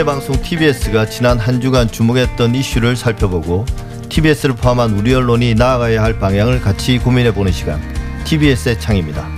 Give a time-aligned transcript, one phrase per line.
[0.00, 3.66] 국민의 방송 TBS가 지난 한 주간 주목했던 이슈를 살펴보고
[4.08, 7.80] TBS를 포함한 우리 언론이 나아가야 할 방향을 같이 고민해보는 시간
[8.24, 9.28] TBS의 창입니다.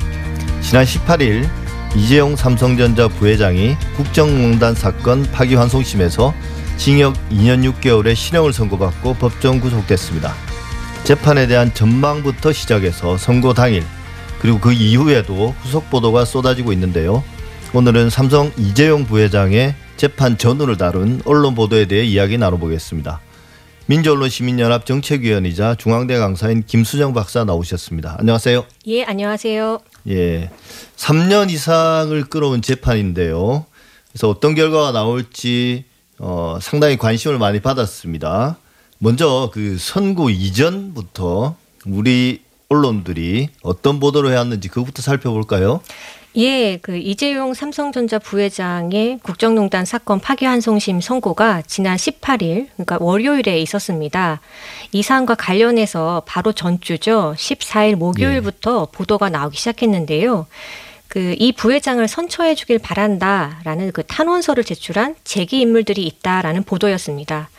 [0.60, 1.48] 지난 18일
[1.96, 6.34] 이재용 삼성전자 부회장이 국정농단 사건 파기환송심에서
[6.76, 10.32] 징역 2년 6개월의 실형을 선고받고 법정 구속됐습니다.
[11.04, 13.82] 재판에 대한 전망부터 시작해서 선고 당일
[14.40, 17.24] 그리고 그 이후에도 후속 보도가 쏟아지고 있는데요.
[17.74, 23.20] 오늘은 삼성 이재용 부회장의 재판 전후를 다룬 언론 보도에 대해 이야기 나눠보겠습니다.
[23.86, 28.16] 민주언론시민연합 정책위원이자 중앙대 강사인 김수정 박사 나오셨습니다.
[28.18, 28.64] 안녕하세요.
[28.88, 29.78] 예, 안녕하세요.
[30.08, 30.50] 예.
[30.96, 33.64] 3년 이상을 끌어온 재판인데요.
[34.10, 35.84] 그래서 어떤 결과가 나올지
[36.18, 38.58] 어, 상당히 관심을 많이 받았습니다.
[38.98, 41.54] 먼저 그 선고 이전부터
[41.86, 45.80] 우리 언론들이 어떤 보도를 해왔는지 그것부터 살펴볼까요?
[46.36, 54.40] 예, 그 이재용 삼성전자 부회장의 국정농단 사건 파기환송심 선고가 지난 18일, 그러니까 월요일에 있었습니다.
[54.92, 57.34] 이 사안과 관련해서 바로 전주죠.
[57.36, 58.96] 14일 목요일부터 예.
[58.96, 60.46] 보도가 나오기 시작했는데요.
[61.12, 67.50] 그 이 부회장을 선처해 주길 바란다라는 그 탄원서를 제출한 재기 인물들이 있다라는 보도였습니다.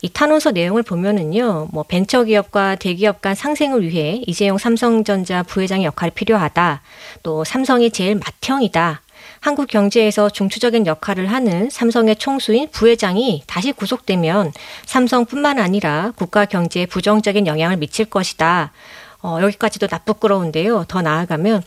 [0.00, 6.82] 이 탄원서 내용을 보면은요, 뭐 벤처기업과 대기업 간 상생을 위해 이재용 삼성전자 부회장의 역할이 필요하다.
[7.22, 9.02] 또 삼성이 제일 맏형이다.
[9.40, 14.52] 한국 경제에서 중추적인 역할을 하는 삼성의 총수인 부회장이 다시 구속되면
[14.86, 18.72] 삼성뿐만 아니라 국가 경제에 부정적인 영향을 미칠 것이다.
[19.20, 20.84] 어, 여기까지도 나쁘끄러운데요.
[20.86, 21.62] 더 나아가면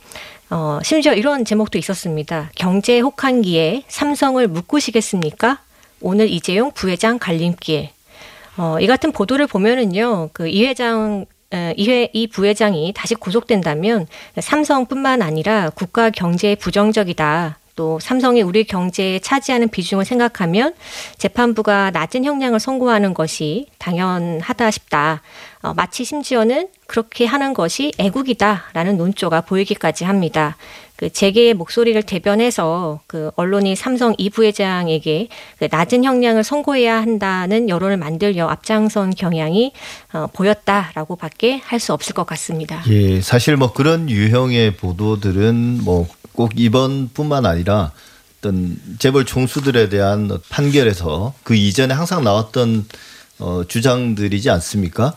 [0.49, 2.49] 어, 심지어 이런 제목도 있었습니다.
[2.55, 5.59] 경제 혹한기에 삼성을 묶으시겠습니까?
[6.01, 7.89] 오늘 이재용 부회장 갈림길.
[8.61, 11.25] 어, 이 같은 보도를 보면은요, 그 이 회장
[11.75, 14.07] 이회 이 부회장이 다시 구속된다면
[14.39, 17.57] 삼성뿐만 아니라 국가 경제에 부정적이다.
[17.75, 20.75] 또 삼성이 우리 경제에 차지하는 비중을 생각하면
[21.17, 25.21] 재판부가 낮은 형량을 선고하는 것이 당연하다 싶다.
[25.63, 30.55] 어, 마치 심지어는 그렇게 하는 것이 애국이다라는 논조가 보이기까지 합니다.
[31.01, 35.27] 그 재계의 목소리를 대변해서 그 언론이 삼성 이 부회장에게
[35.59, 39.73] 그 낮은 형량을 선고해야 한다는 여론을 만들려 앞장선 경향이
[40.13, 42.83] 어, 보였다라고밖에 할 수 없을 것 같습니다.
[42.89, 47.91] 예, 사실 뭐 그런 유형의 보도들은 뭐 꼭 이번뿐만 아니라
[48.39, 52.85] 어떤 재벌 총수들에 대한 판결에서 그 이전에 항상 나왔던
[53.39, 55.15] 어, 주장들이지 않습니까?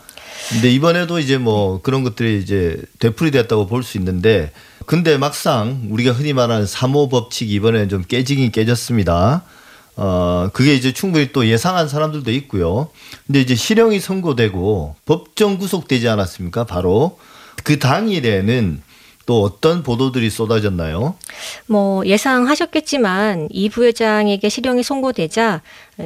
[0.50, 4.50] 근데 이번에도 이제 뭐 그런 것들이 이제 되풀이됐다고 볼 수 있는데
[4.86, 9.42] 근데 막상 우리가 흔히 말하는 사모 법칙이 이번에는 좀 깨지긴 깨졌습니다.
[9.96, 12.88] 어, 그게 이제 충분히 또 예상한 사람들도 있고요.
[13.26, 16.64] 근데 이제 실형이 선고되고 법정 구속되지 않았습니까?
[16.64, 17.18] 바로
[17.62, 18.82] 그 당일에는
[19.26, 21.14] 또 어떤 보도들이 쏟아졌나요?
[21.66, 25.62] 뭐 예상하셨겠지만 이 부회장에게 실형이 선고되자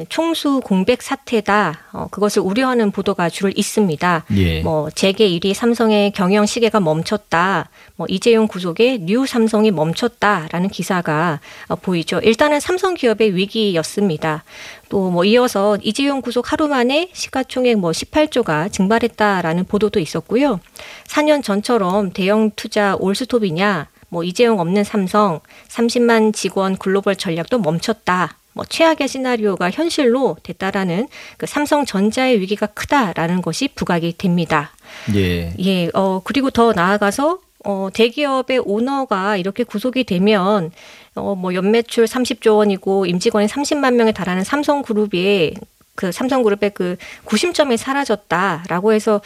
[0.07, 1.79] 총수 공백 사태다.
[1.93, 4.25] 어, 그것을 우려하는 보도가 주로 있습니다.
[4.37, 4.61] 예.
[4.61, 7.69] 뭐 재계 1위 삼성의 경영 시계가 멈췄다.
[7.95, 12.19] 뭐 이재용 구속에 new 삼성이 멈췄다라는 기사가 어, 보이죠.
[12.19, 14.43] 일단은 삼성 기업의 위기였습니다.
[14.89, 20.59] 또 뭐 이어서 이재용 구속 하루 만에 시가총액 뭐 18조가 증발했다라는 보도도 있었고요.
[21.07, 25.39] 4년 전처럼 대형 투자 올스톱이냐 뭐 이재용 없는 삼성
[25.69, 28.35] 30만 직원 글로벌 전략도 멈췄다.
[28.53, 34.71] 뭐 최악의 시나리오가 현실로 됐다라는 그 삼성전자의 위기가 크다라는 것이 부각이 됩니다.
[35.15, 35.53] 예.
[35.59, 35.89] 예.
[35.93, 40.71] 어 그리고 더 나아가서 어 대기업의 오너가 이렇게 구속이 되면
[41.15, 45.53] 어뭐 연매출 30조 원이고 임직원이 30만 명에 달하는 삼성그룹이
[45.95, 46.95] 그 삼성그룹의 그
[47.25, 49.21] 구심점이 사라졌다라고 해서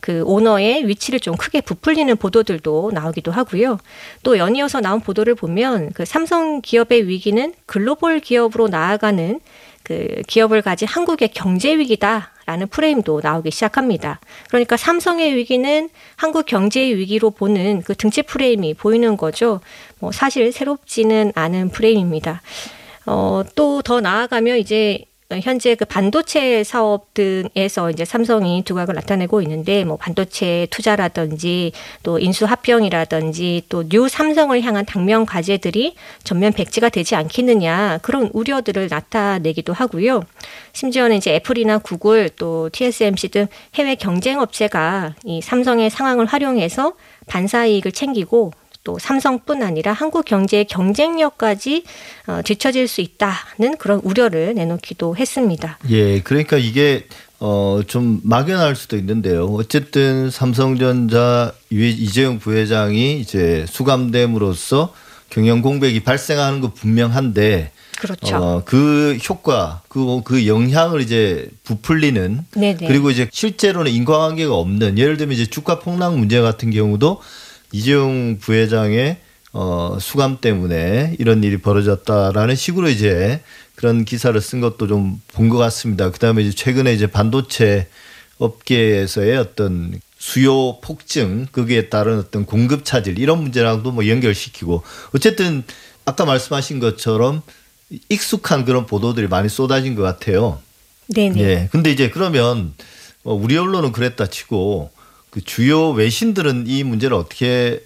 [0.00, 3.78] 그, 그 오너의 위치를 좀 크게 부풀리는 보도들도 나오기도 하고요.
[4.22, 9.40] 또 연이어서 나온 보도를 보면 그 삼성 기업의 위기는 글로벌 기업으로 나아가는
[9.82, 12.32] 그 기업을 가진 한국의 경제 위기다.
[12.46, 14.18] 라는 프레임도 나오기 시작합니다.
[14.48, 19.60] 그러니까 삼성의 위기는 한국 경제의 위기로 보는 그 등치 프레임이 보이는 거죠.
[20.00, 22.42] 뭐 사실 새롭지는 않은 프레임입니다.
[23.06, 25.04] 어, 또 더 나아가면 이제
[25.42, 31.70] 현재 그 반도체 사업 등에서 이제 삼성이 두각을 나타내고 있는데 뭐 반도체 투자라든지
[32.02, 35.94] 또 인수 합병이라든지 또 new 삼성을 향한 당면 과제들이
[36.24, 40.24] 전면 백지가 되지 않겠느냐 그런 우려들을 나타내기도 하고요.
[40.72, 46.94] 심지어는 이제 애플이나 구글 또 TSMC 등 해외 경쟁 업체가 이 삼성의 상황을 활용해서
[47.26, 51.84] 반사 이익을 챙기고 또 삼성뿐 아니라 한국 경제의 경쟁력까지
[52.26, 55.78] 어, 뒤처질 수 있다는 그런 우려를 내놓기도 했습니다.
[55.90, 57.06] 예, 그러니까 이게
[57.40, 59.46] 어, 좀 막연할 수도 있는데요.
[59.46, 64.92] 어쨌든 삼성전자 이재용 부회장이 이제 수감됨으로써
[65.30, 68.36] 경영 공백이 발생하는 거 분명한데 그렇죠.
[68.36, 72.86] 어, 그 효과, 그, 그 영향을 이제 부풀리는 네네.
[72.88, 77.20] 그리고 이제 실제로는 인과관계가 없는 예를 들면 이제 주가 폭락 문제 같은 경우도
[77.72, 79.18] 이재용 부회장의
[79.52, 83.40] 어, 수감 때문에 이런 일이 벌어졌다라는 식으로 이제
[83.74, 86.10] 그런 기사를 쓴 것도 좀 본 것 같습니다.
[86.10, 87.88] 그 다음에 이제 최근에 이제 반도체
[88.38, 94.82] 업계에서의 어떤 수요 폭증, 거기에 따른 어떤 공급 차질 이런 문제랑도 뭐 연결시키고
[95.14, 95.64] 어쨌든
[96.04, 97.42] 아까 말씀하신 것처럼
[98.08, 100.60] 익숙한 그런 보도들이 많이 쏟아진 것 같아요.
[101.08, 101.40] 네네.
[101.40, 101.68] 예.
[101.72, 102.74] 근데 이제 그러면
[103.22, 104.90] 뭐 우리 언론은 그랬다 치고
[105.30, 107.82] 그 주요 외신들은 이 문제를 어떻게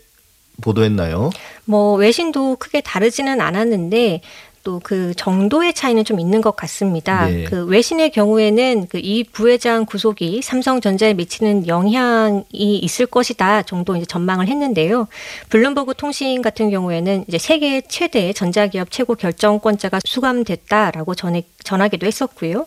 [0.62, 1.30] 보도했나요?
[1.64, 4.20] 뭐 외신도 크게 다르지는 않았는데
[4.64, 7.26] 또 그 정도의 차이는 좀 있는 것 같습니다.
[7.26, 7.44] 네.
[7.44, 14.48] 그 외신의 경우에는 그 이 부회장 구속이 삼성전자에 미치는 영향이 있을 것이다 정도 이제 전망을
[14.48, 15.08] 했는데요.
[15.50, 22.66] 블룸버그 통신 같은 경우에는 이제 세계 최대 전자기업 최고 결정권자가 수감됐다라고 전해 전하기도 했었고요.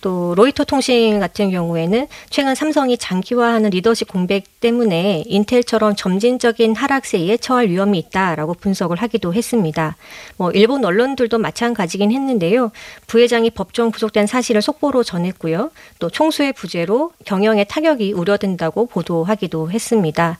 [0.00, 7.68] 또 로이터 통신 같은 경우에는 최근 삼성이 장기화하는 리더십 공백 때문에 인텔처럼 점진적인 하락세에 처할
[7.68, 9.96] 위험이 있다라고 분석을 하기도 했습니다.
[10.36, 12.72] 뭐 일본 언론들 도 마찬가지긴 했는데요.
[13.06, 15.70] 부회장이 법정 구속된 사실을 속보로 전했고요.
[15.98, 20.38] 또 총수의 부재로 경영에 타격이 우려된다고 보도하기도 했습니다.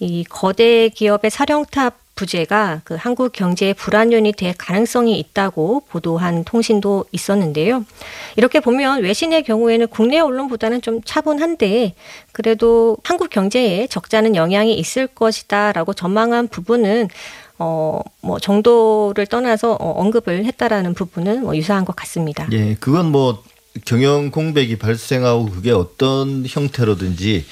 [0.00, 7.06] 이 거대 기업의 사령탑 부재가 그 한국 경제의 불안 요인이 될 가능성이 있다고 보도한 통신도
[7.12, 7.84] 있었는데요.
[8.36, 11.94] 이렇게 보면 외신의 경우에는 국내 언론보다는 좀 차분한데
[12.32, 17.08] 그래도 한국 경제에 적잖은 영향이 있을 것이다라고 전망한 부분은
[17.60, 22.48] 어, 뭐 정도를 떠나서 어, 언급을 했다라는 부분은 뭐 유사한 것 같습니다.
[22.52, 23.44] 예, 그건 뭐
[23.84, 27.44] 경영 공백이 발생하고 그게 어떤 형태로든지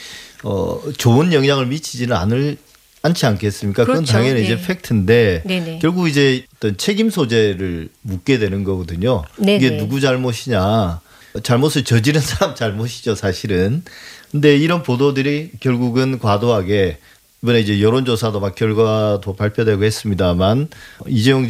[0.44, 2.56] 어, 좋은 영향을 미치지는 않을
[3.02, 3.84] 않지 않겠습니까?
[3.84, 4.00] 그렇죠.
[4.00, 4.46] 그건 당연히 네.
[4.46, 5.78] 이제 팩트인데 네네.
[5.80, 9.22] 결국 이제 어떤 책임 소재를 묻게 되는 거거든요.
[9.36, 9.56] 네네.
[9.56, 11.00] 이게 누구 잘못이냐?
[11.42, 13.84] 잘못을 저지른 사람 잘못이죠, 사실은.
[14.30, 16.98] 근데 이런 보도들이 결국은 과도하게
[17.42, 20.68] 이번에 이제 여론조사도 막 결과도 발표되고 했습니다만
[21.06, 21.46] 이재용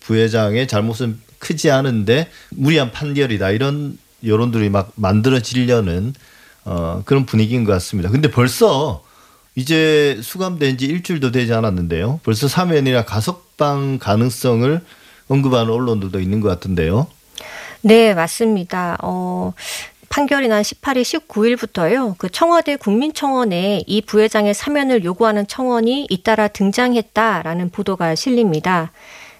[0.00, 6.14] 부회장의 잘못은 크지 않은데 무리한 판결이다 이런 여론들이 막 만들어지려는
[6.64, 8.10] 어, 그런 분위기인 것 같습니다.
[8.10, 9.02] 근데 벌써
[9.54, 12.20] 이제 수감된 지 일주일도 되지 않았는데요.
[12.22, 14.80] 벌써 사면이나 가석방 가능성을
[15.28, 17.06] 언급하는 언론들도 있는 것 같은데요.
[17.80, 18.98] 네, 맞습니다.
[19.02, 19.52] 어,
[20.08, 22.16] 판결이 난 18일 19일부터요.
[22.18, 28.90] 그 청와대 국민청원에 이 부회장의 사면을 요구하는 청원이 잇따라 등장했다라는 보도가 실립니다.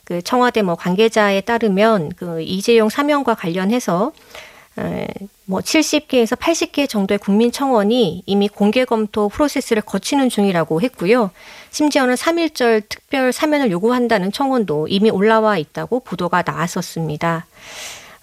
[0.05, 4.12] 그 청와대 뭐 관계자에 따르면 그 이재용 사면과 관련해서
[5.44, 11.31] 뭐 70개에서 80개 정도의 국민청원이 이미 공개 검토 프로세스를 거치는 중이라고 했고요.
[11.70, 17.47] 심지어는 3.1절 특별 사면을 요구한다는 청원도 이미 올라와 있다고 보도가 나왔었습니다.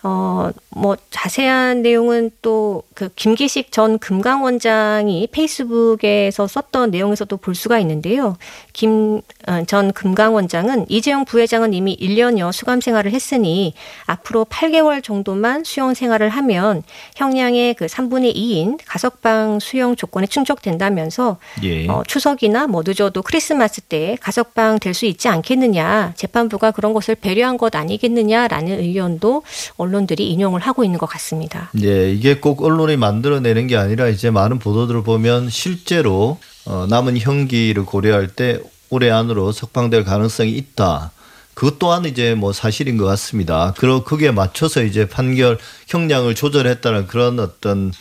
[0.06, 8.38] 어, 뭐 자세한 내용은 또 그 김기식 전 금강원장이 페이스북에서 썼던 내용에서도 볼 수가 있는데요.
[8.72, 13.74] 김전 어, 금강원장은 이재용 부회장은 이미 1년여 수감 생활을 했으니
[14.06, 16.84] 앞으로 8개월 정도만 수용 생활을 하면
[17.18, 21.88] 형량의 그 3분의 2인 가석방 수용 조건에 충족된다면서 예.
[21.90, 27.57] 어, 추석이나 뭐 늦어도 크리스마스 때 가석방 될 수 있지 않겠느냐 재판부가 그런 것을 배려한
[27.57, 29.44] 것 아니겠느냐라는 의견도
[29.76, 31.69] 언론 언론들이 인용을 하고 있는 것 같습니다.
[31.73, 37.85] 네, 이게 꼭 언론이 만들어내는 게 아니라 이제 많은 보도들을 보면 실제로 어, 남은 형기를
[37.85, 38.59] 고려할 때
[38.90, 41.11] 올해 안으로 석방될 가능성이 있다.
[41.54, 43.73] 그것 또한 이제 뭐 사실인 것 같습니다.
[43.78, 47.94] 그러 거기에 맞춰서 이제 판결 형량을 조절했다는 그런 어떤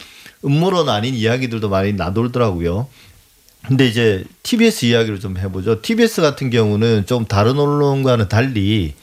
[0.44, 2.88] 음모론 아닌 이야기들도 많이 나돌더라고요.
[3.66, 5.80] 근데 이제 TBS 이야기를 좀 해보죠.
[5.80, 8.94] TBS 같은 경우는 좀 다른 언론과는 달리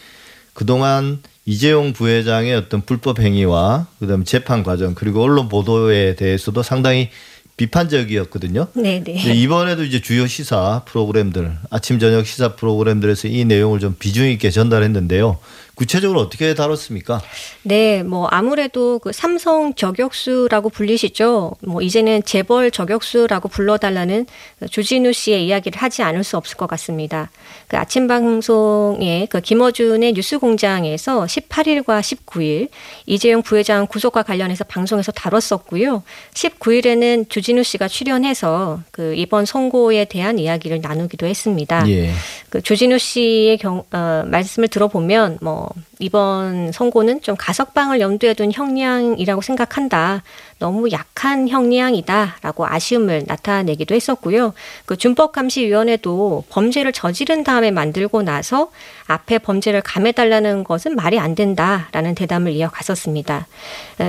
[0.54, 7.10] 그동안 이재용 부회장의 어떤 불법 행위와 그다음 재판 과정 그리고 언론 보도에 대해서도 상당히
[7.58, 8.68] 비판적이었거든요.
[8.74, 9.34] 네 네.
[9.34, 15.38] 이번에도 이제 주요 시사 프로그램들 아침 저녁 시사 프로그램들에서 이 내용을 좀 비중 있게 전달했는데요.
[15.76, 17.22] 구체적으로 어떻게 다뤘습니까?
[17.64, 21.56] 네, 뭐 아무래도 그 삼성 저격수라고 불리시죠.
[21.62, 24.26] 뭐 이제는 재벌 저격수라고 불러달라는
[24.70, 27.30] 조진우 씨의 이야기를 하지 않을 수 없을 것 같습니다.
[27.68, 32.70] 그 아침 방송에 그 김어준의 뉴스공장에서 18일과 19일
[33.06, 36.04] 이재용 부회장 구속과 관련해서 방송에서 다뤘었고요.
[36.34, 41.88] 19일에는 조진우 씨가 출연해서 그 이번 선고에 대한 이야기를 나누기도 했습니다.
[41.88, 42.12] 예.
[42.50, 48.52] 그 조진우 씨의 경, 어, 말씀을 들어보면 뭐 more 이번 선고는 좀 가석방을 염두에 둔
[48.52, 50.24] 형량이라고 생각한다.
[50.60, 54.54] 너무 약한 형량이다라고 아쉬움을 나타내기도 했었고요.
[54.86, 58.72] 그 준법감시위원회도 범죄를 저지른 다음에 만들고 나서
[59.08, 63.48] 앞에 범죄를 감해달라는 것은 말이 안 된다라는 대담을 이어갔었습니다.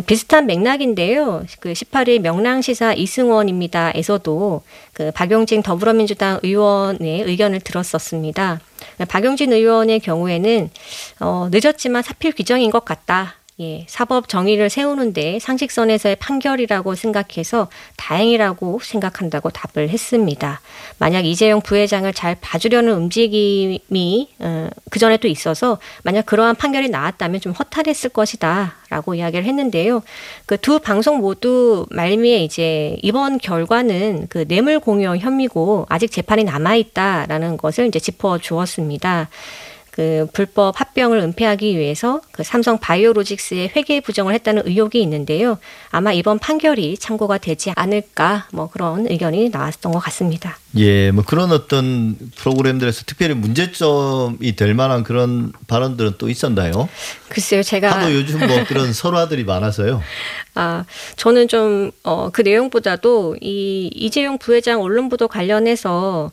[0.06, 1.44] 비슷한 맥락인데요.
[1.60, 8.60] 그 18일 명랑시사 이승원입니다에서도 그 박용진 더불어민주당 의원의 의견을 들었었습니다.
[9.08, 10.70] 박용진 의원의 경우에는
[11.20, 13.34] 어, 늦었지 만 사필 규정인 것 같다.
[13.60, 20.60] 예, 사법 정의를 세우는데 상식선에서의 판결이라고 생각해서 다행이라고 생각한다고 답을 했습니다.
[20.98, 27.40] 만약 이재용 부회장을 잘 봐주려는 움직임이 어, 그 전에 또 있어서 만약 그러한 판결이 나왔다면
[27.40, 30.02] 좀 허탈했을 것이다라고 이야기를 했는데요.
[30.46, 36.76] 그 두 방송 모두 말미에 이제 이번 결과는 그 뇌물 공여 혐의고 아직 재판이 남아
[36.76, 39.28] 있다라는 것을 이제 짚어 주었습니다.
[39.92, 45.58] 그 불법 합병을 은폐하기 위해서 그 삼성 바이오로직스의 회계 부정을 했다는 의혹이 있는데요.
[45.90, 50.56] 아마 이번 판결이 참고가 되지 않을까 뭐 그런 의견이 나왔던 것 같습니다.
[50.78, 56.88] 예, 뭐 그런 어떤 프로그램들에서 특별히 문제점이 될 만한 그런 발언들은 또 있었나요?
[57.28, 60.00] 글쎄요, 제가 하도 요즘 뭐 그런 설화들이 많아서요.
[60.54, 66.30] 아, 저는 좀어그 내용보다도 이 이재용 부회장 언론 보도 관련해서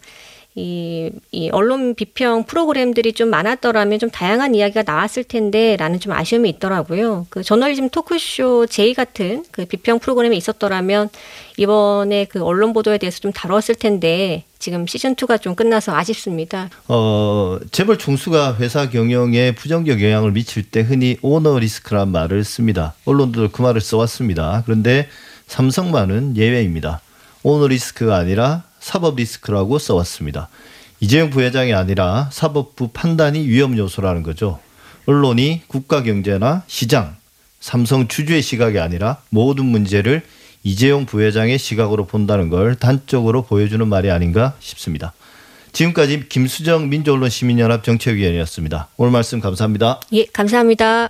[0.55, 7.27] 이, 이 언론 비평 프로그램들이 좀 많았더라면 좀 다양한 이야기가 나왔을 텐데라는 좀 아쉬움이 있더라고요.
[7.29, 11.09] 그 저널리즘 토크쇼 제이 같은 그 비평 프로그램이 있었더라면
[11.57, 16.69] 이번에 그 언론 보도에 대해서 좀 다뤘을 텐데 지금 시즌 2가 좀 끝나서 아쉽습니다.
[16.87, 22.95] 어, 재벌 총수가 회사 경영에 부정적 영향을 미칠 때 흔히 오너 리스크란 말을 씁니다.
[23.05, 24.63] 언론도 그 말을 써왔습니다.
[24.65, 25.07] 그런데
[25.47, 27.01] 삼성만은 예외입니다.
[27.43, 30.49] 오너 리스크가 아니라 사법 리스크라고 써왔습니다.
[30.99, 34.59] 이재용 부회장이 아니라 사법부 판단이 위험 요소라는 거죠.
[35.05, 37.15] 언론이 국가 경제나 시장,
[37.59, 40.23] 삼성 주주의 시각이 아니라 모든 문제를
[40.63, 45.13] 이재용 부회장의 시각으로 본다는 걸 단적으로 보여주는 말이 아닌가 싶습니다.
[45.71, 48.89] 지금까지 김수정 민주언론 시민연합 정책위원이었습니다.
[48.97, 49.99] 오늘 말씀 감사합니다.
[50.13, 51.09] 예, 감사합니다.